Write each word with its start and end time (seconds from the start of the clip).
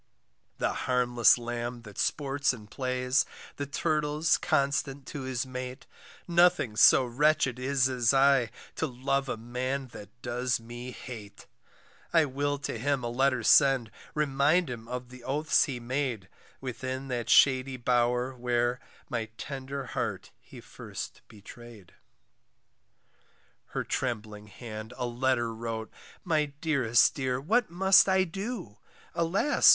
The 0.57 0.73
harmless 0.89 1.37
lamb 1.37 1.83
that 1.83 1.99
sports 1.99 2.53
and 2.53 2.71
plays, 2.71 3.23
The 3.57 3.67
turtle's 3.67 4.39
constant 4.39 5.05
to 5.09 5.21
his 5.21 5.45
mate, 5.45 5.85
Nothing 6.27 6.75
so 6.75 7.05
wretched 7.05 7.59
is 7.59 7.87
as 7.87 8.11
I, 8.11 8.49
To 8.77 8.87
love 8.87 9.29
a 9.29 9.37
man 9.37 9.89
that 9.89 10.09
does 10.23 10.59
me 10.59 10.89
hate. 10.89 11.45
I 12.11 12.25
will 12.25 12.57
to 12.57 12.79
him 12.79 13.03
a 13.03 13.09
letter 13.09 13.43
send, 13.43 13.91
Remind 14.15 14.71
him 14.71 14.87
of 14.87 15.09
the 15.09 15.23
oaths 15.23 15.65
he 15.65 15.79
made 15.79 16.27
Within 16.61 17.07
that 17.09 17.29
shady 17.29 17.77
bower, 17.77 18.33
where 18.35 18.79
My 19.07 19.29
tender 19.37 19.85
heart 19.85 20.31
he 20.39 20.61
first 20.61 21.21
betray'd. 21.27 21.93
Her 23.67 23.83
trembling 23.83 24.47
hand 24.47 24.95
a 24.97 25.05
letter 25.05 25.53
wrote, 25.53 25.91
My 26.23 26.45
dearest 26.59 27.13
dear, 27.13 27.39
what 27.39 27.69
must 27.69 28.09
I 28.09 28.23
do? 28.23 28.79
Alas! 29.13 29.69